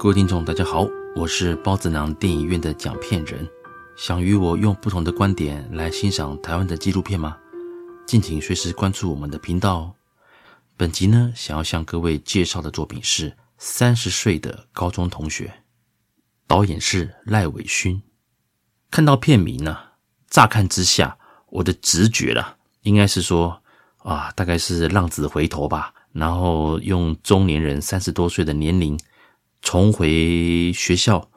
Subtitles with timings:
[0.00, 3.44] 各位听众，大家好，我是包子囊电影院的讲片人。
[3.96, 7.36] 想与我用不同的观点来欣赏台湾的纪录片吗？
[8.06, 9.94] 敬请随时关注我们的频道哦。
[10.76, 15.46] 本集呢，想要向各位介绍的作品是《三十岁的高中同学》，
[16.46, 18.00] 导演是赖伟勋。
[18.92, 19.76] 看到片名呢，
[20.30, 21.18] 乍看之下，
[21.50, 23.60] 我的直觉啦，应该是说
[24.04, 28.96] 啊，大概是浪子回头吧，然后用中年人三十多岁的年龄
[29.62, 31.28] 重回学校，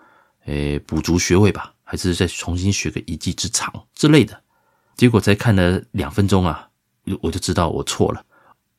[0.45, 1.73] 诶，补足学位吧。
[1.83, 4.41] 还是再重新学个一技之长之类的，
[4.95, 6.69] 结果才看了两分钟啊，
[7.19, 8.23] 我就知道我错了。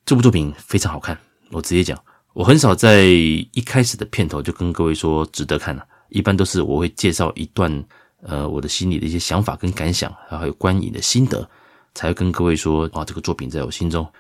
[0.06, 1.18] 这部作品非常好看，
[1.50, 7.84] 我直接讲，我很少在一开始的片头就跟各位说值得看了，一般都是我会介绍一段
[8.22, 11.46] 呃我的心里的一些想法跟感想，还有观影的心得，
[11.94, 14.10] 才会跟各位说啊这个作品在我心中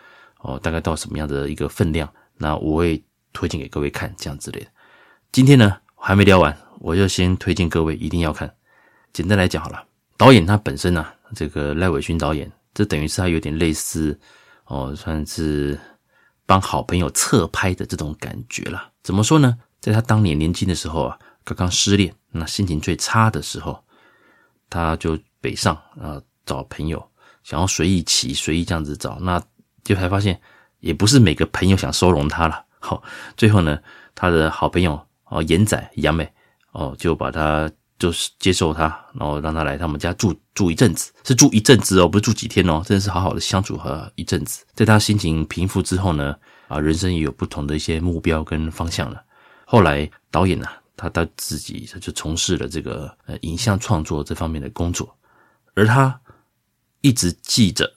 [0.40, 4.66] 哦大概到什么样的一个分量，那我会推荐给各位看这样之类的。
[5.32, 8.54] 今天呢还没聊完，我就先推荐各位一定要看。
[9.14, 9.82] 简单来讲好了，
[10.18, 14.18] 导演他本身呢、啊，这个赖伟勋导演，这等于是他有点类似
[14.66, 15.80] 哦，算是
[16.44, 18.90] 帮好朋友侧拍的这种感觉了。
[19.02, 19.56] 怎么说呢？
[19.80, 23.82] 在他当年年轻的时候啊，刚刚失恋，那心情最差的时候，
[24.68, 27.02] 他就北上啊找朋友，
[27.42, 29.42] 想要随意骑，随意这样子找，那
[29.82, 30.38] 就才发现
[30.80, 32.66] 也不是每个朋友想收容他了。
[32.80, 33.02] 好，
[33.34, 33.78] 最后呢，
[34.14, 35.00] 他的好朋友
[35.32, 36.30] 哦，严仔杨美
[36.72, 37.70] 哦，就把他。
[37.98, 44.64] 就是接受他，然后让他来他们家住住一阵子，是住一阵子哦，不是住几天哦，真的是好好的相处和一阵子。
[44.74, 46.34] 在他心情平复之后呢，
[46.66, 49.22] 啊，人生也有不同的一些目标跟方向了。
[49.64, 55.16] 后来导演呢、啊，他他自己他就从事了这个呃影像创作这方面的工作，
[55.74, 56.20] 而他
[57.02, 57.88] 一直记着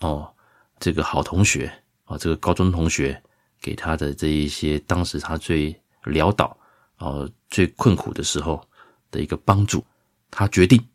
[0.00, 0.30] 哦，
[0.78, 1.72] 这个好同学
[2.04, 3.18] 啊，这个高中同学
[3.62, 6.54] 给他的这一些，当时他最潦倒
[6.96, 8.66] 啊，最困苦的时候。
[9.10, 9.84] 的一个帮助，
[10.28, 10.88] 他决定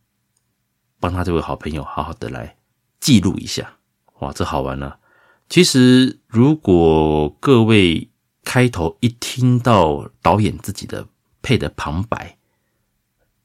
[1.00, 2.58] 帮他这位好朋友好好的来
[3.00, 3.78] 记录一下。
[4.16, 5.00] 哇，这好玩了啊！
[5.48, 8.09] 其实，如果各位
[8.44, 11.08] 开头一听到导演自己的
[11.42, 12.38] 配的旁白，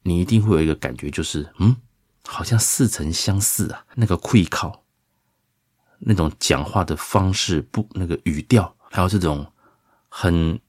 [0.03, 1.77] 你一定会有一个感觉，就是嗯，
[2.27, 3.87] 好像似曾相识啊。
[3.95, 4.83] 那个气口，
[6.01, 9.47] 那种讲话的方式，不，那个语调，还有这种
[10.09, 10.61] 很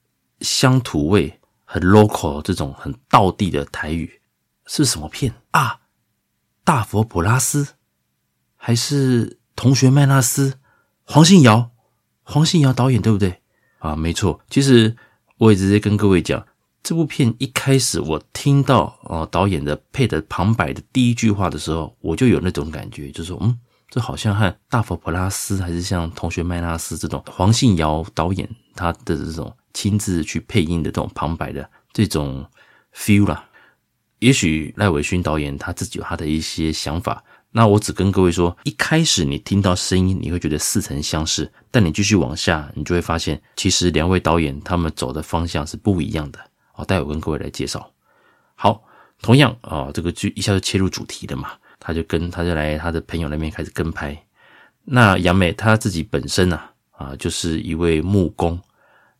[0.42, 1.35] 乡土味。
[1.68, 4.22] 很 local 这种很道地的台语
[4.66, 5.80] 是什么片啊？
[6.64, 7.74] 大佛普拉斯
[8.56, 10.54] 还是同学麦纳斯？
[11.04, 11.72] 黄信尧，
[12.22, 13.42] 黄信尧导演对不对？
[13.80, 14.40] 啊，没错。
[14.48, 14.96] 其实
[15.38, 16.46] 我也直接跟各位讲，
[16.82, 23.58] 这部片一开始我听到哦导演的配的旁白的第一句话的时候，我就有那种感觉，就是说嗯，
[23.90, 29.56] 这好像和大佛普拉斯还是像同学麦纳斯这种黄信尧导演他的这种。
[29.76, 32.42] 亲自去配音的这种旁白的这种
[32.94, 33.46] feel 啦，
[34.20, 37.22] 也许赖伟勋导演他自己有他的一些想法。
[37.50, 46.38] 那我只跟各位说，一开始你听到声音，你会觉得似曾相识，但你继续往下，你就会发现，其实两位导演他们走的方向是不一样的。
[46.72, 47.90] 好，待会跟各位来介绍。
[48.54, 48.82] 好，
[49.20, 54.16] 同样啊，这个剧一下就切入主题了嘛，他就跟他就来他的朋友那边开始跟拍。
[54.84, 58.58] 那杨美她自己本身啊啊，就是一位木工。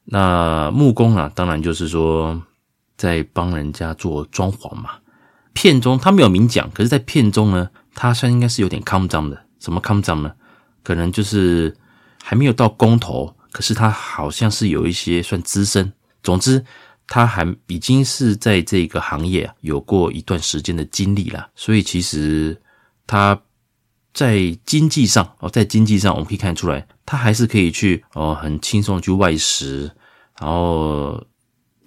[0.06, 2.40] 那木工啊，当然就是说
[2.96, 4.90] 在帮人家做装潢嘛。
[5.52, 9.44] 片中他没有明讲，可是，在片中呢，他算应该是有点康张的。
[9.58, 10.32] 什么康张呢？
[10.84, 11.76] 可能就是
[12.22, 15.92] 还没有到工头，可是他好像是有一些算资深。
[16.22, 16.64] 总之，
[17.08, 21.48] 他还已经是在这个行业有过一段时间的经历了。
[21.56, 22.60] 所以，其实
[23.06, 23.40] 他
[24.12, 26.86] 在经济上哦，在经济上我们可以看出来。
[27.06, 29.90] 他还是可以去哦，很轻松去外食，
[30.40, 31.24] 然后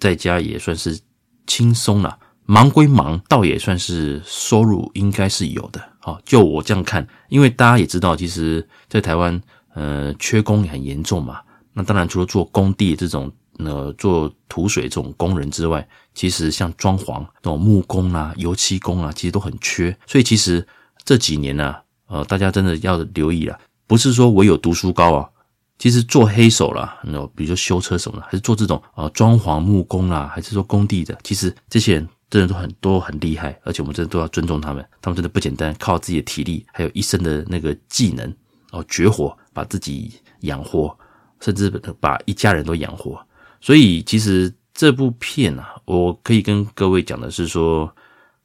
[0.00, 0.98] 在家也算是
[1.46, 2.18] 轻松了。
[2.46, 5.80] 忙归忙，倒也算是收入应该是有的。
[6.00, 9.40] 好，就我这样看，因为大家也知道，其实，在台湾，
[9.74, 11.40] 呃，缺工也很严重嘛。
[11.72, 19.96] 那当然，除了做工地这种，呃，做土水这种工人之外，其实像装潢那种木工啊、油漆工啊，其实都很缺。
[20.08, 20.66] 所以，其实
[21.04, 21.76] 这几年呢，
[22.08, 23.56] 呃，大家真的要留意了。
[23.90, 25.28] 不是说我有读书高啊，
[25.76, 38.32] 其实做黑手啦，那比如说修车什么的，还是做这种啊装潢木工啦，还是说工地的，其实这些人真的都很都很厉害，而且我们真的都要尊重他们，他们真的不简单，靠自己的体力，还有一身的那个技能
[38.70, 40.96] 哦，绝活把自己养活，
[41.40, 43.20] 甚至把一家人都养活。
[43.60, 47.92] 所以其实这部片啊，我可以跟各位讲的是说，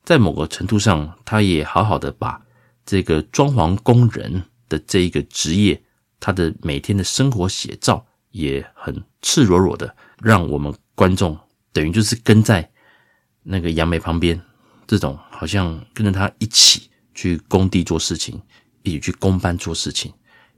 [0.03, 2.42] 在某个程度上，他也好好的把
[2.83, 4.44] 这个装潢工人。
[4.69, 5.81] 的这一个职业，
[6.19, 11.38] 他的每天的生活写照也很赤裸裸的，让我们观众
[11.71, 12.69] 等于就是跟在
[13.44, 14.41] 那个杨梅旁边，
[14.88, 18.41] 这种好像跟着他一起去工地做事情，
[18.83, 20.12] 一起去工班做事情，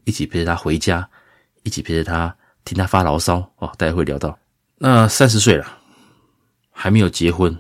[0.05, 1.09] 一起陪着他回家，
[1.63, 3.71] 一起陪着他听他发牢骚哦。
[3.77, 4.37] 大家会聊到，
[4.77, 5.79] 那三十岁了，
[6.71, 7.57] 还没有结婚，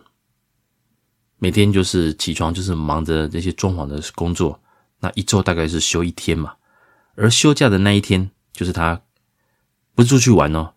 [1.39, 4.59] 每天就是起床就是忙着这些装潢的工作，
[4.99, 6.55] 那一周大概是休一天嘛，
[7.15, 9.01] 而休假的那一天就是他
[9.95, 10.73] 不是出去玩哦。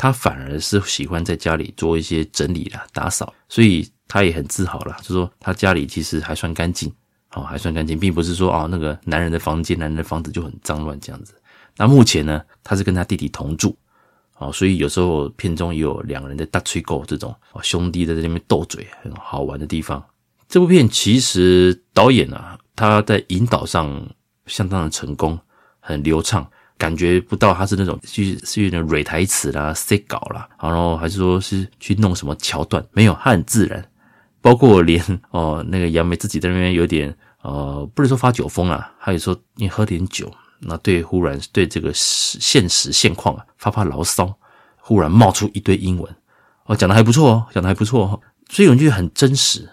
[0.00, 6.88] 他反而是喜欢在家里做一些整理啦、打扫，所以他也很自豪啦，就说他家里其实还算干净，
[7.32, 11.34] 哦，还算干净，并不是说哦那个男人的房间、男人的房子就很脏乱这样子。
[11.76, 13.76] 那目前呢，他是跟他弟弟同住，
[14.36, 20.04] 哦，所以有时候片中有两人的大吹狗这种哦兄弟在这边斗嘴，很好玩的地方。
[20.48, 24.08] 这部片其实导演啊，他在引导上
[24.46, 25.38] 相当的成功，
[25.80, 26.48] 很流畅。
[26.78, 33.84] 感觉不到他是那种去去那蕊台词啦、塞稿啦，然后还是说是去弄什么桥段，没有，他很自然。
[34.40, 44.32] 包括连 哦那个杨梅自己在那边有点呃，不能说发酒疯啊，他有说你喝点酒，那对忽然对这个现实现况啊发发牢骚，
[44.76, 46.14] 忽然冒出一堆英文，
[46.66, 49.68] 哦讲的还不错哦，讲的还不错哦，所以我觉得很真实。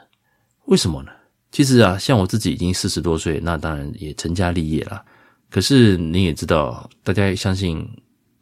[0.65, 1.11] 为什么呢？
[1.55, 5.01] 其实啊，像我自己已经四十多岁，那当然也成家立业了。
[5.49, 7.89] 可是你也知道，大家也相信，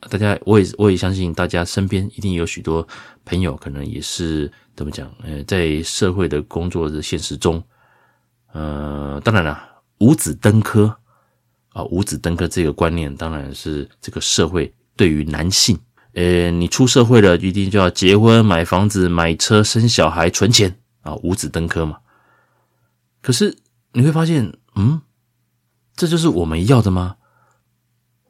[0.09, 2.87] 大家我也我也相信，大家身边一定有许多
[3.23, 5.07] 朋友，可能也是怎么讲？
[5.21, 7.63] 呃，在社会的工作的现实中，
[8.51, 9.61] 呃，当然了，
[9.99, 10.97] 五子登科
[11.69, 15.77] 啊，五子登科这个观念，当然是这个社会对于男性，
[16.13, 21.99] 呃，你出社会了，一定就要结婚、买房子、买车、生小孩、存钱啊，五子登科嘛。
[23.23, 23.57] 可是
[23.93, 25.01] 你会发现，嗯。
[25.95, 27.17] 这就是我们要的吗？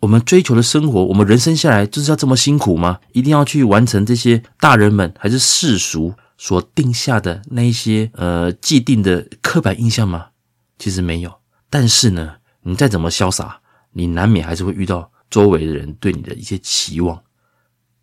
[0.01, 2.99] 我们追求的生活，我们人生下来就是要这么辛苦吗？
[3.13, 10.31] 一定要去完成这些大人们还是世俗所定下的那一些呃既定的刻板印象吗？
[10.77, 11.33] 其实没有。
[11.69, 13.61] 但是呢，你再怎么潇洒，
[13.93, 17.23] 你难免还是会遇到周围的人对你的一些期望，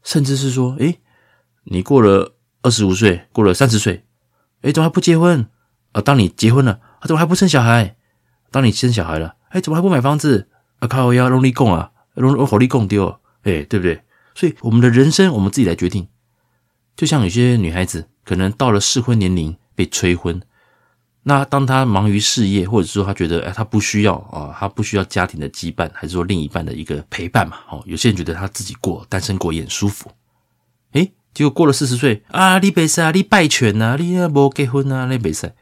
[0.02, 1.00] 甚至是说，诶，
[1.64, 4.06] 你过了二十五岁，过了三十岁，
[4.62, 5.46] 诶，怎么还不结婚？
[5.92, 7.96] 啊，当你结婚了，啊，怎么还不生小孩？
[8.50, 9.36] 当你生小孩了。
[9.50, 10.48] 哎，怎么还不买房子？
[10.78, 14.02] 啊靠呀，容易供啊，容容好利供丢，哎，对不对？
[14.34, 16.06] 所以我们的人生，我们自己来决定。
[16.96, 20.40] 就像有些女孩子，可能到了适婚年龄被催婚，
[21.24, 27.56] 那当她忙于事业，或者说她觉得，哎，她不需要啊，她不需要家庭的羁绊，还是说另一半的一个陪伴嘛？
[27.70, 30.10] 哦，有些人觉得她自己过单身过也很舒服。
[30.92, 35.54] 哎，结果过了四十岁啊，你别赛啊，你败犬呐，你啊没结婚啊，你别赛，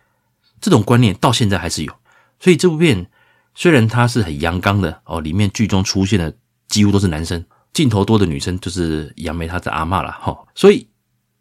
[0.60, 1.92] 这种观念到现在还是有。
[2.40, 3.10] 所以这部片。
[3.54, 6.32] 虽然他是很阳刚的哦，里面剧中出现的
[6.68, 10.46] 几乎都是男生，镜头多的女生就是杨梅她的阿嬷了哈。
[10.54, 10.88] 所以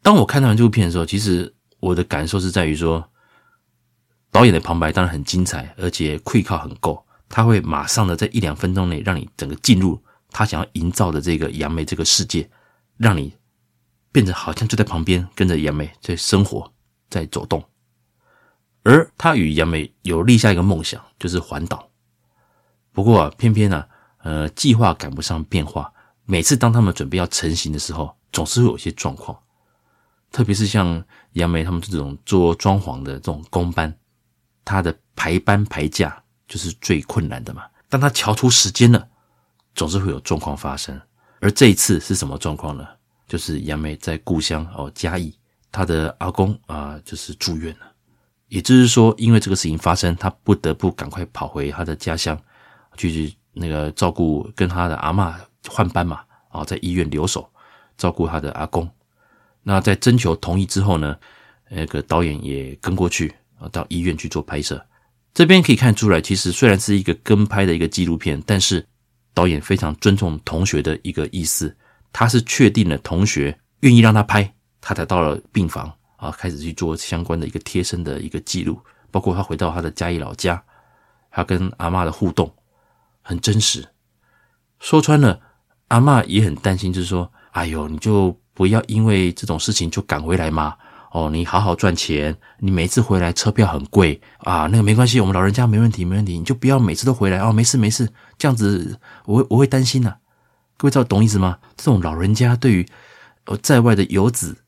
[0.01, 3.07] 当我看到完这部片的时候，其实我的感受是在于说，
[4.31, 10.01] 导演的旁白当然很精彩，而且气口很够，他会马上的在一两分钟内让你整个进入
[10.31, 12.49] 他想要营造的这个杨梅这个世界，
[12.97, 13.31] 让你
[14.11, 16.73] 变得好像就在旁边跟着杨梅在生活，
[17.11, 17.63] 在走动。
[18.87, 21.89] 而他与杨梅有立下一个梦想，就是环岛。
[22.93, 23.87] 不过啊，偏偏呢、啊，
[24.19, 25.91] 呃，计划赶不上变化。
[26.23, 29.37] 每次当他们准备要成型的时候，总是会有一些状况。
[30.31, 31.03] 特别是像
[31.33, 33.93] 杨梅他们这种做装潢的这种工班，
[34.63, 37.63] 他的排班排假就是最困难的嘛。
[37.89, 39.05] 当他乔出时间了，
[39.75, 40.97] 总是会有状况发生。
[41.41, 42.87] 而这一次是什么状况呢？
[43.27, 45.37] 就是杨梅在故乡哦嘉义，
[45.73, 47.91] 他的阿公啊、就是住院了。
[48.47, 52.37] 也就是说，因为这个事情发生，他不得不赶快跑回他的家乡。
[52.95, 55.35] 去那个照顾跟他的阿嬷
[55.67, 57.47] 换班嘛，啊，在医院留守
[57.95, 58.89] 照顾他的阿公。
[59.61, 61.15] 那在征求同意之后呢，
[61.69, 64.83] 那个导演也跟过去啊，到医院去做拍摄。
[65.31, 68.83] 这边可以看出来，其实虽然是一个跟拍的一个纪录片，但是
[69.35, 71.77] 导演非常尊重同学的一个意思，
[72.11, 74.51] 他是确定了同学愿意让他拍，
[74.81, 78.77] 他才到了病房啊，开始去做相关的一个贴身的一个记录，
[79.09, 80.61] 包括他回到他的嘉义老家，
[81.31, 82.53] 他跟阿嬷的互动。
[83.21, 83.85] 很真实，
[84.79, 85.37] 说穿了，
[85.89, 90.77] 阿嬷也很担心，就是说，哎呦，你就不要因为这种事情就赶回来嘛。
[91.11, 98.07] 哦，你好好赚钱，你每次回来车票很贵啊，那个没关系，我们老人家没问题，没问题，你就不要每次都回来哦，没事没事，
[98.37, 100.15] 这样子我会我会担心呐、
[100.77, 101.59] 各位知道懂意思吗？
[101.75, 102.85] 这种老人家对于
[103.45, 104.63] 呃在外的游子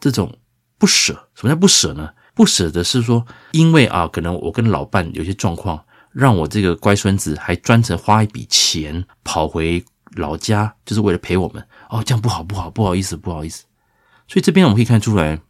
[0.00, 0.36] 这种
[0.78, 2.10] 不舍，什么叫不舍呢？
[2.34, 5.84] 不舍的是说，因为啊，可能我跟老伴有些状况。
[6.12, 13.64] 让我这个乖孙子还专程花一笔钱跑回老家，就是为了陪我们哦，这样不好不好不好意思不好意思。
[14.28, 15.40] 所以这边我们可以看出来，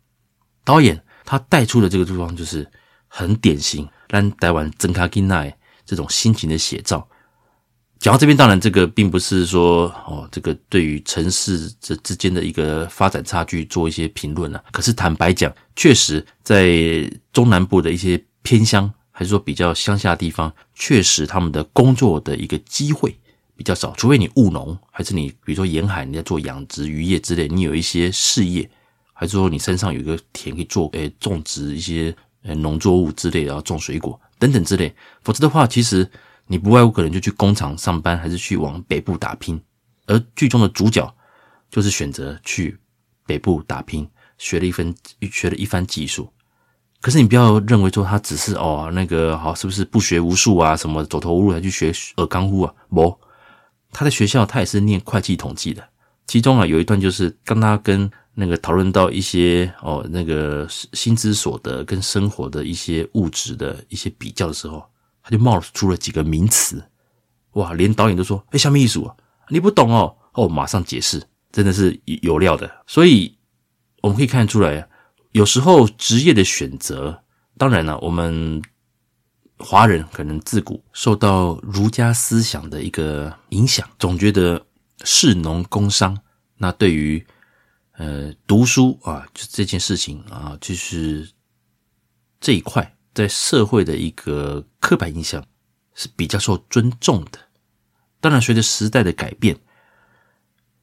[0.65, 2.67] 导演他带出的这个地方就是
[3.09, 5.55] 很典型，让台湾真卡金奈
[5.85, 7.07] 这种心情的写照。
[8.05, 14.63] 讲到这边，当然这个并不是说哦，这个对于城市这之间的一个发展差距做一些评论了。
[14.73, 23.19] 可是坦白讲，确实在中南部的一些偏乡，还是说比较乡下地方，确实他们的工作的一个机会
[23.57, 23.95] 比较少。
[23.97, 28.69] 除非你务农，还是你比如说沿海你在做养殖渔业之类，你有一些事业，
[29.15, 34.95] 还是说你身上有一个田可以做，诶，种植一些呃农作物之类的，然后种水果等等之类。
[35.23, 36.07] 否则的话，其实。
[36.47, 39.61] 你不外乎可能就去工厂上班，还是去往北部打拼。
[40.07, 41.15] 而剧中的主角
[41.71, 42.79] 就是选择去
[43.25, 44.95] 北部打拼，学了一分
[45.33, 46.31] 学了一番技术。
[47.01, 50.77] 可是你不要认为说他只是哦那个好，是不是不学无术啊？
[50.77, 52.75] 什么走投无路才去学尔康夫啊？
[52.91, 53.19] 不，
[53.91, 55.83] 他在学校他也是念会计统计的。
[56.27, 64.85] 其中啊有一段就是当他跟那个讨论到一些哦那个薪资所得跟生活的一些物质的一些比较的时候。
[65.25, 66.85] 他就冒出了几个名词，
[67.55, 67.73] 哇！
[67.73, 69.17] 连导演都说：“哎，什么意思啊？
[69.49, 72.69] 你不懂哦。”哦，马上解释，真的是有料的。
[72.87, 73.39] 所以
[74.03, 74.89] 我们可以看出来，
[75.31, 77.23] 有时候职业的选择，
[77.57, 78.61] 当然了，我们
[79.59, 84.67] 华人可能自古受到儒家思想的一个影响，总觉得
[85.05, 86.19] 士农工商，
[86.57, 87.25] 那对于
[87.93, 91.31] 呃读书啊，就这件事情啊，就是
[92.41, 92.94] 这一块。
[93.15, 95.43] 在社会的一个刻板印象
[95.95, 97.39] 是比较受尊重的。
[98.21, 99.57] 当然，随着时代的改变，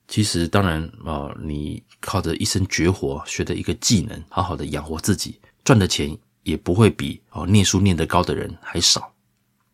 [0.08, 9.12] 其实当然啊，你靠着一身绝活学的一个技能，好好的养活自己，赚的钱也不会比哦念书念得高的人还少。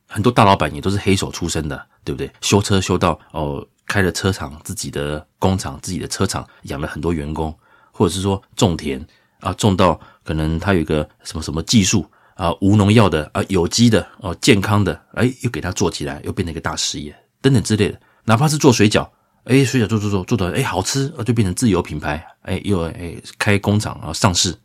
[0.08, 2.32] 很多大老板也都是黑手出身的，对不对？
[2.42, 7.54] 修车修到哦，开了车厂，自己的工厂，自己的车厂，养了很多员工，
[7.92, 9.06] 或者是说种田
[9.42, 12.10] 啊，种到可能他有一个什么什么技术。
[12.38, 18.00] 啊，无农药的啊，有机的哦，健康的，哎，又给它做起来，又变成一个大事业，等等之类的。
[18.26, 19.10] 哪怕是做水饺，
[19.46, 24.56] 哎，水饺做做做做的，哎，好吃啊，就变成自有品牌，哎，又哎开工厂啊，上市，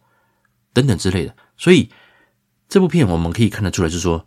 [0.75, 1.35] 等等之类的。
[1.57, 1.89] 所以
[2.69, 4.27] 这部片我们可以看得出来，就是说，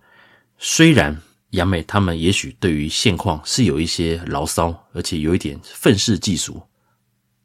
[0.57, 1.21] 虽然
[1.51, 6.63] 杨美他们也许对于现况是有一些牢骚，而且有一点愤世嫉俗，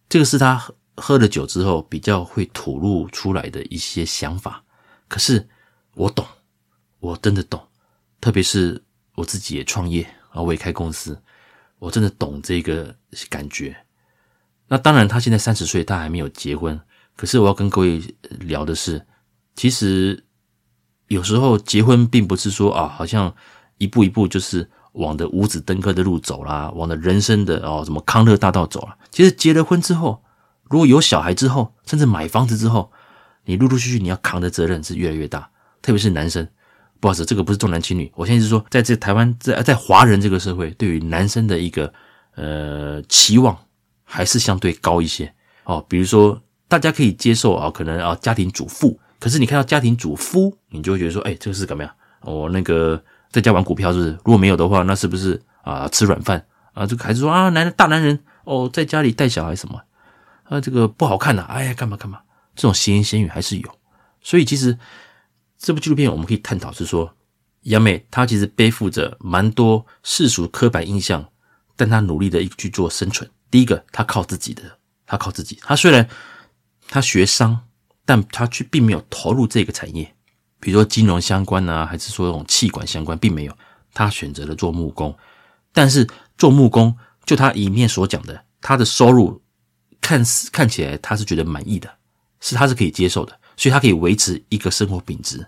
[0.09, 0.67] 这个是他
[0.97, 4.65] 喝了酒之后比较会吐露出来的一些想法，
[5.07, 5.47] 可是。
[6.01, 6.25] 我懂，
[6.99, 7.61] 我真的懂，
[8.23, 8.83] 特别是
[9.17, 11.21] 我自己也创业啊，我也开公司，
[11.79, 12.97] 我真的懂这个
[13.29, 13.77] 感觉。
[14.69, 16.81] 那当然，他现在三十岁，他还没有结婚。
[17.17, 18.03] 可是我要跟各位
[18.39, 19.07] 聊的是，
[19.55, 20.25] 其实
[21.09, 23.35] 有时候结婚并不是说啊，好像
[23.77, 28.97] 一步一步就是往的五子登科的路走啦，往的人生的哦什么康乐大道走了。
[29.11, 30.25] 其实结了婚之后，
[30.63, 32.91] 如果有小孩之后，甚至买房子之后，
[33.45, 35.51] 你陆陆续续你要扛的责任是越来越大。
[35.83, 36.47] 特别是男生，
[37.01, 38.13] 不好意思，这个不是重男轻女。
[38.15, 41.91] 我现在是说，在这台湾，在在华人这个社会，对于男生的一个
[42.35, 43.57] 呃期望
[44.05, 45.33] 还是相对高一些
[45.65, 45.85] 哦。
[45.89, 51.93] 比如说，大家可以接受啊，可能啊家庭主妇，可是你看到家庭主夫，你就会觉得说，哎，这个是怎么样？
[52.21, 54.11] 我、哦、那个在家玩股票是不是？
[54.11, 56.45] 如果没有的话，那是不是啊吃软饭
[56.75, 56.87] 啊？
[56.87, 59.81] 这个孩子说啊，男人大男人哦，在家里带小孩什么
[60.45, 60.61] 啊？
[60.61, 62.21] 这个不好看呐、啊，哎呀，干嘛干嘛？
[62.55, 63.71] 这种闲言闲语还是有，
[64.21, 64.79] 所以其实。
[65.61, 67.15] 这部纪录片我们可以探讨是说，
[67.65, 71.31] 杨美她其实背负着蛮多世俗刻板印象，
[71.77, 73.31] 但她努力的去做生存。
[73.51, 74.63] 第一个，她靠自己的，
[75.07, 75.59] 她靠自己。
[75.63, 76.09] 她虽然
[76.89, 77.61] 她学商，
[78.07, 80.15] 但她却并没有投入这个产业，
[80.59, 83.55] 比如说金融相关啊，还是说这种气管相关，并没有。
[83.93, 85.15] 她选择了做木工，
[85.75, 89.43] 但是做木工，就她一面所讲的，她的收入
[90.01, 91.93] 看似看起来她是觉得满意的，
[92.41, 93.39] 是她是可以接受的。
[93.61, 95.47] 所以他可以维持一个生活品质，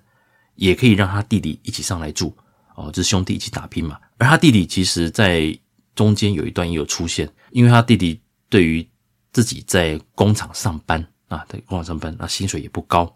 [0.57, 2.37] 也可以让他弟弟一起上来住
[2.75, 3.99] 哦，就是兄弟一起打拼嘛。
[4.19, 5.59] 而他弟弟其实，在
[5.95, 8.87] 中间有一段也有出现，因为他弟弟对于
[9.33, 13.11] 自己在工厂上班啊，在工厂上班，那薪水也不高，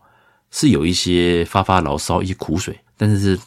[0.51, 2.81] 是有一些发发牢骚，一些苦水。
[2.97, 3.39] 但是是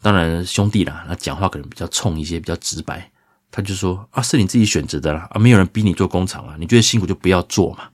[0.00, 3.12] 当然兄弟啦，那讲话可能比较冲一些，比较直白。
[3.50, 7.90] 他就说啊，是你自己选择的啦，啊，没有人逼你做工厂啊，你觉得辛苦就不要做嘛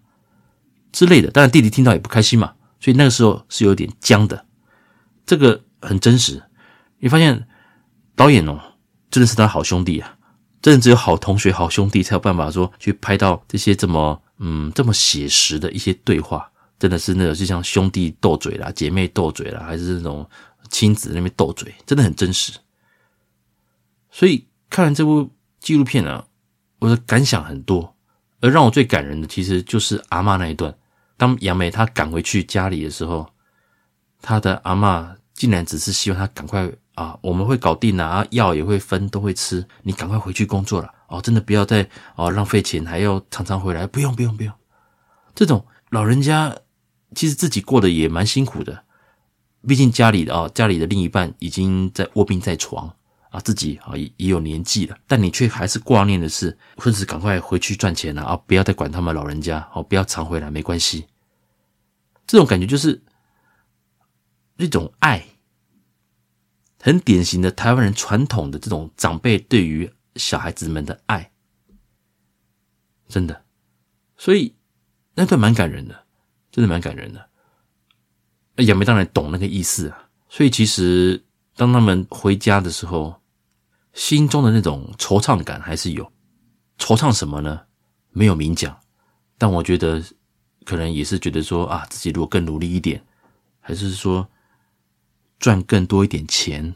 [0.93, 1.33] 之类的。
[1.33, 2.55] 当然弟弟听到也不开心嘛。
[2.83, 4.45] 所以那个时候是有点僵的，
[5.25, 6.43] 这个很真实。
[6.99, 7.47] 你发现
[8.17, 8.61] 导演哦，
[9.09, 10.19] 真的是他好兄弟啊，
[10.61, 20.29] 真的只有好同学、好兄弟才有办法说去拍到这些这么嗯这么写实的一些对话，真的是那种就像兄弟斗嘴啦、姐妹斗嘴啦，还是那种
[20.69, 22.53] 亲子那边斗嘴，真的很真实。
[24.11, 26.27] 所以看完这部纪录片啊，
[26.81, 27.95] 我的感想很多，
[28.41, 30.75] 而让我最感人的其实就是阿嬷那一段。
[31.17, 33.29] 当杨梅她赶回去家里的时候，
[34.21, 44.53] 她的阿嬷竟然只是希望她赶快啊，我们会搞定啊，药也会分，都会吃，你赶快回去工作了哦，真的不要再哦浪费钱，还要常常回来，不用不用不用。
[45.35, 46.55] 这种老人家
[47.15, 48.85] 其实自己过得也蛮辛苦的，
[49.67, 52.95] 毕竟家里的哦，家里的另一半已经在卧病在床。
[53.33, 58.37] 啊，自己啊也也有年纪了，但你却还是挂念的是，或是赶快回去赚钱了啊！
[58.37, 61.07] 不要再管他们老人家哦，不要常回来，没关系。
[62.27, 63.03] 这种感觉就是
[64.59, 65.25] 一种爱，
[66.79, 71.33] 很典型的台湾人传统的这种长辈对于小孩子们的爱，
[73.09, 73.43] 真的，
[74.19, 74.55] 所以
[75.15, 76.05] 那段蛮感人的，
[76.51, 77.31] 真的蛮感人的。
[78.63, 81.25] 杨梅当然懂那个意思啊，所以其实
[81.57, 83.22] 当他们回家的时候。
[83.93, 86.11] 心中的那种惆怅感还是有，
[86.79, 87.63] 惆怅什么呢？
[88.11, 88.79] 没有明讲，
[89.39, 90.03] 但我觉得
[90.65, 93.05] 可能也是觉得说啊，自己如果更努力一点，
[93.61, 94.29] 还是说
[95.39, 96.75] 赚更多一点钱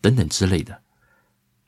[0.00, 0.82] 等等之类的，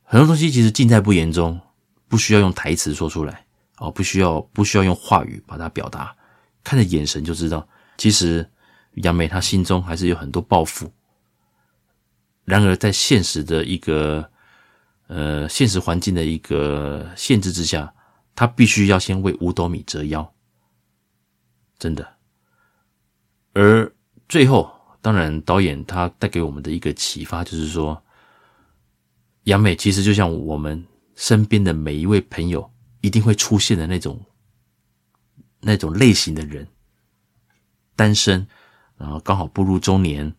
[0.02, 1.60] 很多东西其实尽在不言中，
[2.08, 3.46] 不需要用台词说出来
[3.78, 6.16] 哦，不需要不需要用话语把它表达，
[6.62, 7.66] 看着眼神就知道，
[7.96, 8.50] 其实
[8.94, 10.90] 杨梅她心中还是有很多抱负。
[12.46, 14.30] 然而，在现实的一个
[15.08, 17.92] 呃现实环境的一个限制之下，
[18.36, 20.32] 他必须要先为五斗米折腰，
[21.76, 22.06] 真的。
[23.52, 23.92] 而
[24.28, 28.00] 最后，当然导演他带给我们的一个启发就是说，
[29.42, 32.70] 杨梅其实就像我们身边的每一位朋友
[33.00, 34.24] 一定会出现的那种
[35.60, 36.64] 那种类型的人，
[37.96, 38.46] 单身，
[38.96, 40.32] 然后刚好步入中年。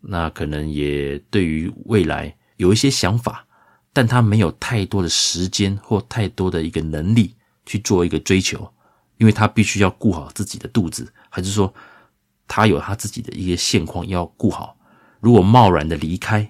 [0.00, 3.46] 那可能也对于未来有一些想法，
[3.92, 7.34] 但他没有太多的时间或太多的一个能力
[7.66, 8.72] 去做一个追求，
[9.16, 11.72] 因为他必须要顾好自己的肚子，还是说
[12.46, 14.76] 他有他自己的一些现况要顾好。
[15.20, 16.48] 如果贸然的离开，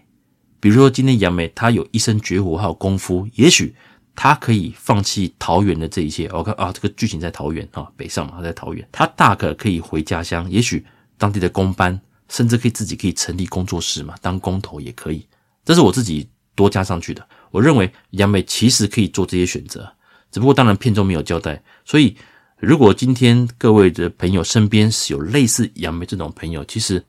[0.60, 3.74] 比如说今天杨梅他有一身绝活，还有功夫，也许
[4.14, 6.28] 他可以放弃桃园的这一切。
[6.32, 10.84] 我看啊，这个剧情在桃园啊，北上嘛，他在桃园，他大可可以回家乡，也许
[11.16, 11.98] 当地的工班。
[12.28, 15.26] 甚至可以自己可以成立工作室嘛，当工头也可以。
[15.64, 17.26] 这是我自己多加上去的。
[17.50, 19.90] 我认为杨梅其实可以做这些选择，
[20.30, 21.62] 只不过当然片中没有交代。
[21.84, 22.16] 所以，
[22.58, 27.04] 如果今天各位的朋友身边是有类似杨梅这种朋友，其实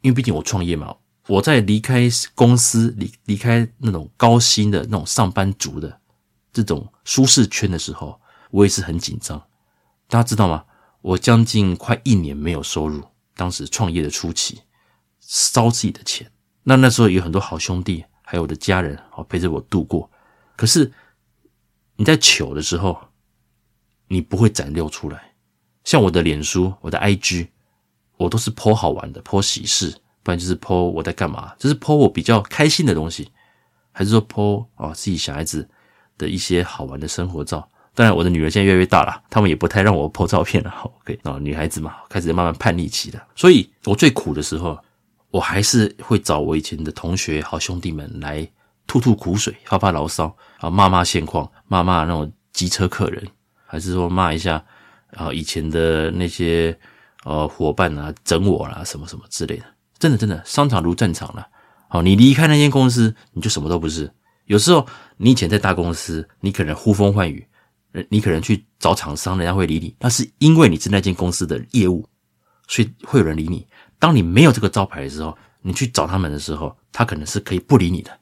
[0.00, 0.94] 因为毕竟我创业嘛，
[1.28, 6.00] 我在离开公司、离离开那种高薪的那种上班族的
[6.52, 9.40] 这种舒适圈的时候，我也是很紧张。
[10.08, 10.64] 大家知道吗？
[11.00, 13.02] 我将近快一年没有收入。
[13.34, 14.60] 当时创业的初期，
[15.20, 16.30] 烧自己的钱，
[16.64, 20.10] 那那时候有很多好兄弟，还有我的家人，好陪着我度过。
[20.56, 20.92] 可是
[21.96, 23.08] 你在糗的时候，
[24.08, 25.34] 你不会展露出来。
[25.84, 27.48] 像我的脸书、我的 IG，
[28.16, 33.32] 我都是 po 好玩的，po 喜事，不然就是 po 我在干嘛，就是 po 我比较开心的东西，
[33.90, 35.68] 还是说 po 啊自己小孩子
[36.16, 37.68] 的一些好玩的生活照。
[37.94, 40.72] 当然，我的女儿现在越来越大了，他们也不太让我拍照片了。
[40.82, 43.22] OK，啊，女孩子嘛，开始慢慢叛逆期了。
[43.36, 44.78] 所以我最苦的时候，
[45.30, 48.48] 我还是会找我以前的同学、好兄弟们来
[48.86, 53.22] 吐吐苦水、发发牢骚啊，骂骂现况，骂骂那种机车客人，
[53.66, 54.64] 还是说骂一下
[55.14, 56.74] 啊以前的那些
[57.24, 59.64] 呃伙伴啊，整我啦什么什么之类的。
[59.98, 61.46] 真的，真的，商场如战场了。
[61.88, 64.10] 好，你离开那间公司，你就什么都不是。
[64.46, 64.86] 有时候
[65.18, 67.46] 你以前在大公司，你可能呼风唤雨。
[68.08, 72.08] 你可能去找厂商，人家会理你，那是因为你是那间公司的业务，
[72.66, 73.66] 所以会有人理你。
[73.98, 78.18] 当你没有这个招牌的时候，你去找他们的时候，他可能是可以不理你的。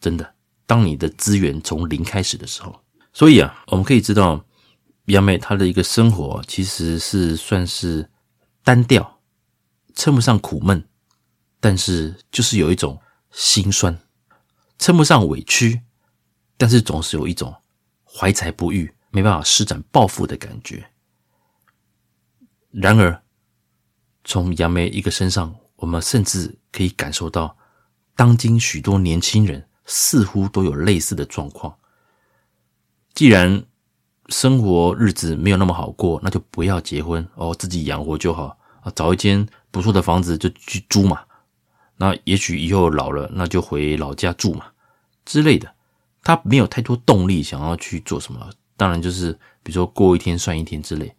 [0.00, 0.34] 真的，
[0.66, 2.74] 当你的资源从零开始的时候，
[3.12, 4.42] 所以啊，我们可以知道，
[5.06, 8.08] 杨梅她的一个生活其实是算是
[8.64, 9.20] 单调，
[9.94, 10.82] 称不上苦闷，
[11.60, 12.98] 但是就是有一种
[13.30, 13.98] 心酸，
[14.78, 15.82] 称不上委屈，
[16.56, 17.54] 但是总是有一种。
[18.16, 20.88] 怀才不遇，没办法施展抱负的感觉。
[22.70, 23.22] 然而，
[24.24, 27.56] 从杨梅一个身上，我们甚至可以感受到，
[28.14, 31.76] 当今许多年轻人似乎都有类似的状况。
[33.14, 33.64] 既然
[34.28, 41.22] 生活日子没有那么好过，那就不要结婚哦，自己养活就好啊，找一间不错的房子就去租嘛。
[41.96, 44.66] 那也许以后老了，那就回老家住嘛
[45.24, 45.75] 之类的。
[46.26, 51.14] 他没有太多动力想要去做什么，当然就是比如说过一天算一天之类。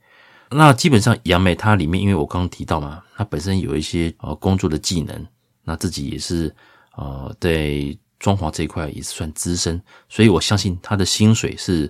[0.50, 5.26] 那基本上杨梅它里面，因为我刚刚提到嘛，它本身有一些呃工作的技能，
[5.64, 6.54] 那自己也是
[6.98, 11.90] 呃在装潢这一块也是算资深，所以我相信他的薪水是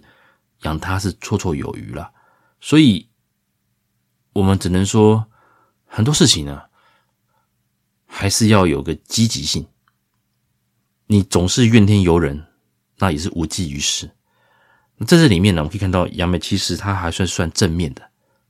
[0.62, 2.12] 养他是绰绰有余了。
[2.62, 3.10] 所以
[4.34, 5.26] 我们只能说
[5.88, 6.62] 很多事情呢，
[8.06, 9.66] 还是要有个积极性。
[11.08, 12.47] 你总是怨天尤人，
[12.98, 14.10] 那也是无济于事。
[15.06, 18.02] 在这里面呢，我们可以看到杨梅其实他还算算正面的，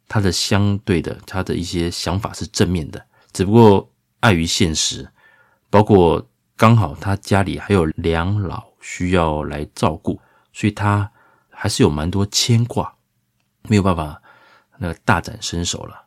[0.07, 5.07] 他的相对的他的一些想法是正面的，只不过碍于现实，
[5.69, 10.19] 包括刚好他家里还有两老需要来照顾，
[10.53, 11.11] 所以他
[11.49, 12.95] 还是有蛮多牵挂，
[13.63, 14.21] 没有办法
[14.77, 16.05] 那个大展身手了。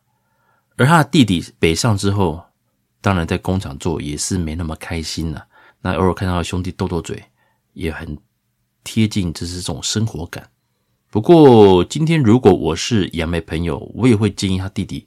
[0.76, 2.42] 而他的弟弟北上之后，
[3.02, 5.46] 当然在工厂做也是没那么开心了。
[5.82, 7.22] 那偶尔看到兄弟斗斗嘴，
[7.74, 8.16] 也很
[8.92, 10.50] 贴近，这是这种生活感。
[11.12, 15.06] 不过今天如果我是杨梅朋友，我也会建议他弟弟，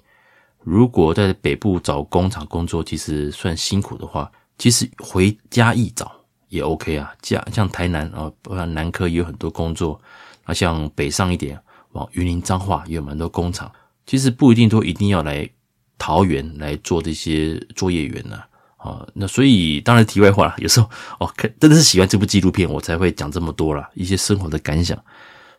[0.62, 6.10] 如果在北部找工厂工作，其实算辛苦的话，其实回家一找
[6.48, 7.14] 也 OK 啊。
[7.24, 10.00] 像像台南啊，不然南科也有很多工作。
[10.46, 11.60] 那像北上一点，
[11.92, 13.70] 往云林彰化也有蛮多工厂。
[14.06, 15.50] 其实不一定都一定要来
[15.98, 18.40] 桃园来做这些作业员呢、
[18.84, 25.02] 啊，那所以当然题外话了，有时候哦，看真的是喜欢这部纪录片，我才会讲这么多啦，一些生活的感想。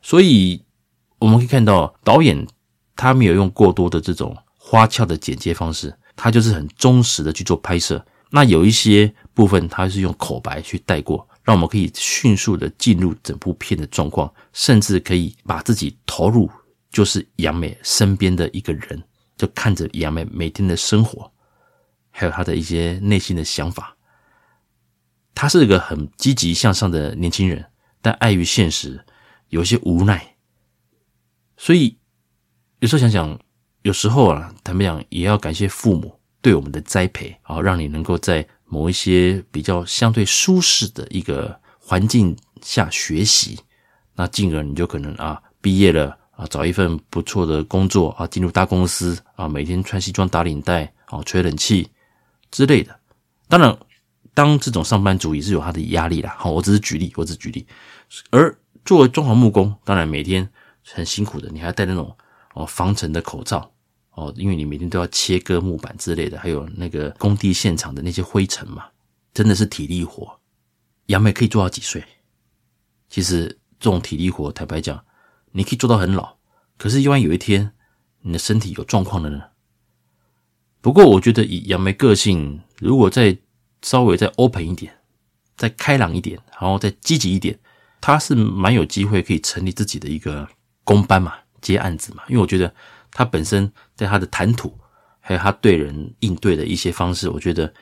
[0.02, 0.62] 所以
[1.18, 2.46] 我们可以看到，导演
[2.94, 8.04] 他没有用过多的这种花俏的剪接方式，他就是很忠实的去做拍摄。
[8.28, 16.50] 那有一些部分，他是用口白去带过，让我们可以迅速的进入整部片的状况，甚至可以把自己投入，
[16.90, 19.02] 就是杨梅身边的一个人，
[19.38, 21.30] 就看着杨梅每天的生活。
[22.16, 23.96] 还有他的一些内心的想法，
[25.35, 27.66] 他是一个很积极向上的年轻人，
[28.00, 29.05] 但碍于现实，
[29.48, 30.37] 有些无奈。
[31.57, 31.98] 所以
[32.79, 33.37] 有时候想想，
[33.83, 43.59] 有时候啊，坦白讲，也要感谢父母对我们的栽培啊，让你能够在某一些比较相对舒适的一个环境下学习，
[44.14, 51.90] 那进而你就可能啊，毕业了啊，找一份不错的工作啊，进入大公司啊，每天穿西装打领带啊，吹冷气。
[52.54, 53.00] 之类的，
[53.48, 53.76] 当然，
[54.32, 56.36] 当这种上班族也是有他的压力啦。
[56.38, 57.66] 好，我只是举例，我只是举例。
[58.30, 60.48] 而作为装潢木工，当然每天
[60.86, 62.16] 很辛苦的，你还要戴那种
[62.54, 63.68] 哦防尘的口罩
[64.12, 68.84] 哦，因为你每天都要切割木板之类的，还有那个工地现场的那些灰尘嘛，
[69.32, 70.38] 真的是体力活。
[71.06, 72.04] 杨梅可以做到几岁？
[73.08, 73.48] 其实
[73.80, 75.04] 这种体力活，坦白讲，
[75.50, 76.36] 你可以做到很老。
[76.78, 77.72] 可是，万一有一天
[78.20, 79.42] 你的身体有状况了呢？
[80.84, 83.34] 不过，我觉得以杨梅个性，如果再
[83.80, 84.92] 稍微再 open 一点，
[85.56, 87.58] 再开朗一点，然后再积极一点，
[88.02, 90.46] 他是蛮有机会可以成立自己的一个
[90.84, 92.22] 工班嘛，接案子嘛。
[92.28, 92.70] 因为我觉得
[93.12, 94.78] 他本身在他的谈吐，
[95.20, 97.72] 还有他对人应对的一些方式，我觉得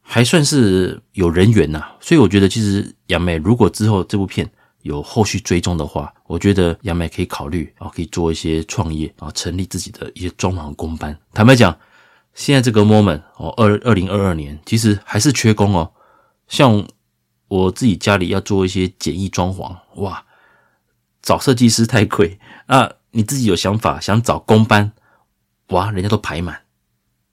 [0.00, 1.86] 还算是有人缘呐。
[2.00, 11.14] 所以我觉得，其实杨梅如果之后这部片有后续追踪的话，我觉得杨梅可以考虑啊，可以做一些创业啊，成立自己的一些装潢工班。
[11.34, 11.78] 坦白讲。
[12.36, 15.90] 现在这个 moment 哦，二二零二二年其实还是缺工哦。
[16.46, 16.86] 像
[17.48, 20.22] 我自己家里要做一些简易装潢，哇，
[21.22, 22.92] 找设计师太贵 啊！
[23.12, 24.92] 你自己有想法想找工班，
[25.68, 26.64] 哇，人家都排满。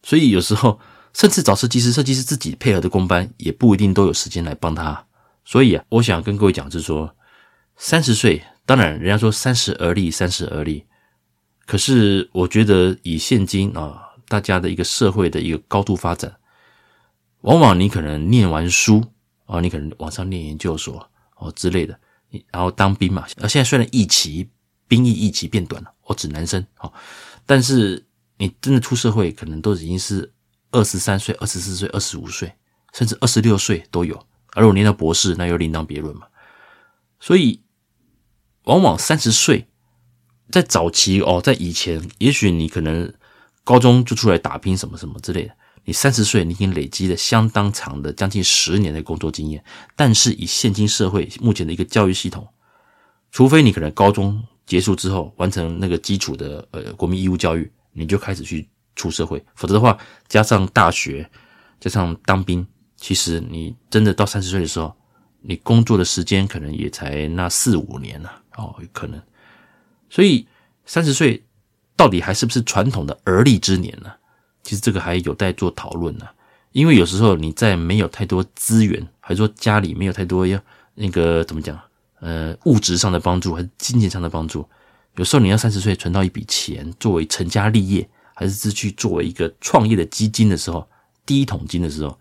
[0.04, 0.80] 所以有时候
[1.14, 5.06] 甚至找设计师，设计师自己配合的工班也不一定都有时间来帮他。
[5.44, 7.14] 所以啊，我想跟各位讲，就是说
[7.76, 10.86] 三十岁，当然人家说三十而立，三十而立，
[11.66, 14.03] 可是我觉得以现今啊。
[14.34, 16.36] 大家的一个社会的一个高度发展，
[17.42, 19.06] 往往你可能念完书
[19.46, 21.96] 啊，你可能往上念研究所哦之类的，
[22.52, 23.28] 然后当兵嘛。
[23.44, 24.50] 而现在虽然役期
[24.88, 26.92] 兵役役期变短了，我指男生哦，
[27.46, 28.04] 但是
[28.40, 30.34] 你真的出社会，可能都已经是
[30.72, 32.52] 二十三岁、二十四岁、二十五岁，
[32.94, 34.20] 甚至二十六岁都有。
[34.54, 36.26] 而我念到博士，那又另当别论嘛。
[37.20, 37.62] 所以，
[38.64, 39.68] 往往三十岁
[40.50, 43.14] 在早期哦，在以前，也许你可能。
[43.64, 45.54] 高中就出来打拼什么什么之类的，
[45.86, 49.64] 你三十岁，你已经累积了相当长的将近十年的工作经验。
[49.96, 52.46] 但是以现今社会目前的一个教育系统，
[53.32, 59.98] 除非你可能高中结束之后完成那个基础的呃国民义务教育，你就开始去出社会，否则的话，
[60.28, 61.30] 加上大学，
[61.80, 64.94] 加上当兵，其实你真的到三十岁的时候，
[65.42, 69.22] 你工作的时间可能也才那四五年了哦，有可能。
[70.10, 70.46] 所以
[70.86, 71.42] 三十岁。
[71.96, 74.12] 到底还是不是传统的而立之年呢？
[74.64, 76.26] 其实这个还有待做讨论呢。
[76.72, 80.60] 因为有时候你在没有太多资源，还是说家里没有太多要
[80.96, 81.80] 那个怎么讲，
[82.20, 84.68] 呃，物质上的帮助，还是金钱上的帮助，
[85.16, 90.88] 有时候你要三十岁存到一笔钱，作为成家立业，还是是去作为一个创业的基金的时候，
[91.28, 92.20] 第一桶金的时候，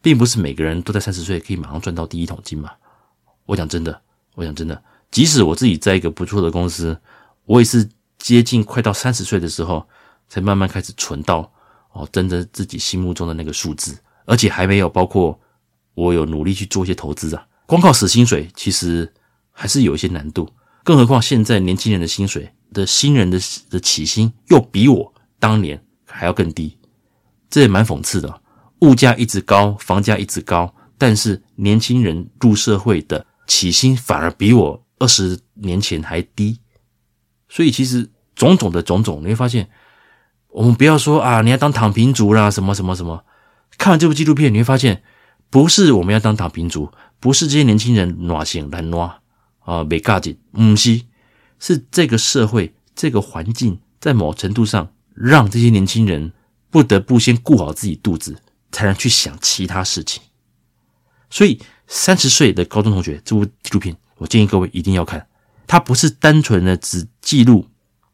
[0.00, 2.70] 并不是每个人都在三十岁可以马上赚到第一桶金嘛。
[3.44, 4.00] 我讲真的，
[4.36, 6.98] 我讲真的，即使我自己在一个不错的公司，
[7.44, 7.86] 我也是。
[8.22, 9.84] 接近快到三十岁的时候，
[10.28, 11.52] 才慢慢开始存到
[11.90, 15.38] 哦，真的自己心目中的那个数字，而且还没有包括
[15.94, 17.44] 我有努力去做一些投资啊。
[17.66, 19.12] 光靠死薪水，其实
[19.50, 20.48] 还是有一些难度。
[20.84, 26.78] 更何况现在年轻人的薪水的新人的的起薪又比我当年还要更低，
[27.50, 28.40] 这也蛮讽刺的。
[28.82, 36.60] 物价一直高，房价一直高，但是年轻人入社会的起薪反而比我二十年前还低。
[37.54, 39.68] 所以其实种种的种种，你会发现，
[40.48, 43.26] 我们不要说啊，你要当躺平族啦，什么什么什么。
[43.76, 45.02] 看完这部纪录片，你会发现，
[45.50, 49.12] 不是我们要当躺平族，不是这些年轻人暖心懒惰。
[49.64, 51.02] 啊，没嘎紧，嗯，是
[51.58, 56.32] 是这个社会这个环境，在某程度上让这些年轻人
[56.70, 60.22] 不得不先顾好自己肚子，才能去想其他事情。
[61.28, 65.26] 所以，三十岁的高中同学这部纪录片，我建议各位一定要看。
[65.72, 67.66] 他不是单纯的只记录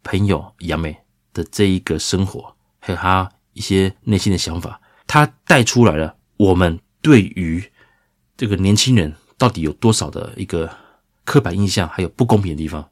[0.04, 0.96] 朋友杨梅
[1.34, 7.72] 的这一个生活，还有他一些内心的想法，他带出来了我们对于
[8.36, 10.70] 这个年轻人到底有多少的一个。
[11.24, 12.88] 刻板印象还有不公平的地方，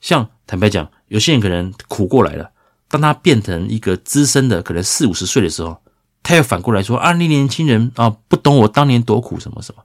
[0.00, 2.50] 像坦白讲，有些人可能苦过来了，
[2.88, 5.82] 当他变成一个资深的，可能四五十岁的时候，
[6.22, 9.84] 他又反过来说啊，你年轻人啊，不懂我当年多苦什么什么。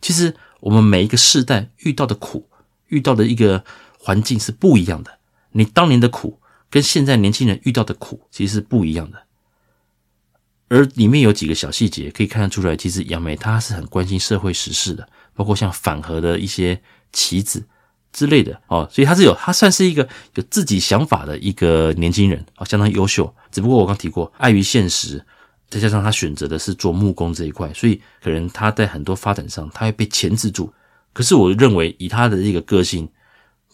[0.00, 2.50] 其实我们每一个世代遇到的苦，
[2.94, 3.64] 遇到的一个
[3.98, 5.18] 环境是不一样的。
[5.52, 9.18] 你当年的苦跟现在年轻人遇到的苦其实是不一样的。
[10.68, 16.80] 而里面有几个小细节可以看得出来，其实杨梅她是很关心社会时事的，包括像反核的一些。
[17.16, 17.64] 棋子
[18.12, 23.32] 之类的哦，所以他是有，他算是一个有自己想法的一个年轻人啊，相当优秀。
[23.52, 25.24] 只不过我刚提过，碍于现实，
[25.70, 30.74] 再加上他选择的是做木工这一块，所以可能他在很多发展上他会被钳制住。
[31.14, 33.08] 可是我认为，以他的一个个性，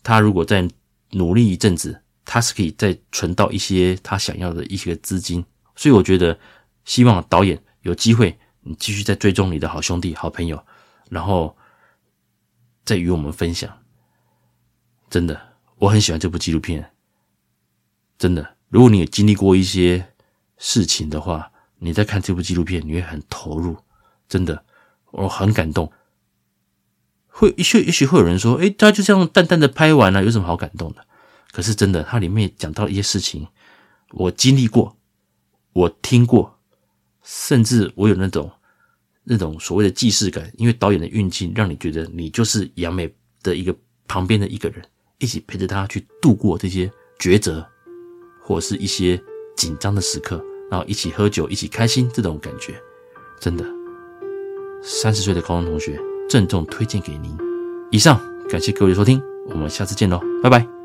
[0.05, 0.68] 他如果再
[1.11, 5.44] 努力一阵子，他是可以再存到一些他想要的一些资金。
[5.74, 6.38] 所以我觉得，
[6.85, 10.64] 希望导演有机会，你继续在追踪你的好兄弟、好朋友，
[11.09, 11.57] 然后。
[12.83, 13.70] 再与我们分享，
[15.09, 15.40] 真的，
[15.76, 16.90] 我很喜欢这部纪录片。
[18.18, 20.05] 真的，如果你有经历过一些
[20.57, 23.76] 事情的话，你在看这部纪录片，你会很投入。
[24.29, 24.64] 真的，
[25.12, 25.92] 我很感动。
[27.31, 31.07] 会，也许，也许会有人说：“诶，他就这样淡淡的拍完了，有什么好感动的？”
[31.53, 33.49] 可是真的，它里面讲到一些事情，
[34.12, 34.97] 我经历过，
[35.73, 36.59] 我听过，
[37.23, 38.51] 甚至我有那种。
[39.23, 43.09] 那种所谓的既视感，因为导演的运镜让你觉得你就是杨梅
[43.43, 43.73] 的一个
[44.09, 44.83] 旁边的一个人，
[45.19, 47.64] 一起陪着他去度过这些抉择，
[48.43, 49.23] 或者是一些
[49.57, 52.75] 紧张的时刻，然后一起喝酒，一起开心，这种感觉，
[53.38, 53.64] 真的，
[54.83, 57.37] 三十岁的高中同学郑重推荐给您。
[57.90, 60.80] 以上，感谢各位的收听，我们下次见喽，拜拜。